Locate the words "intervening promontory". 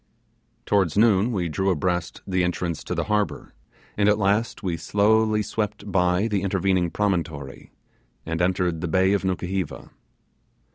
6.41-7.69